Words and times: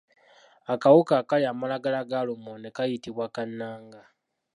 Akawuka 0.73 1.13
akalya 1.21 1.47
amalagala 1.51 1.99
ga 2.09 2.19
lumonde 2.27 2.69
kayitibwa 2.75 3.25
kannanga. 3.35 4.01